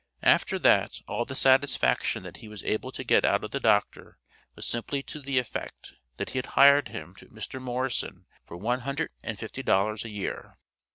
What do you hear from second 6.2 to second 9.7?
he had hired him to Mr. Morrison for one hundred and fifty